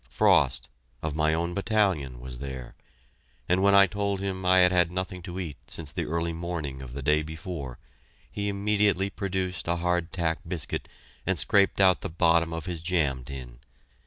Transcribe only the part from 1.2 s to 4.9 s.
own battalion, was there, and when I told him I had